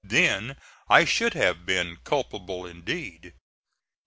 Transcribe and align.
Then 0.03 0.55
I 0.89 1.05
should 1.05 1.35
have 1.35 1.63
been 1.63 1.97
culpable 1.97 2.65
indeed. 2.65 3.35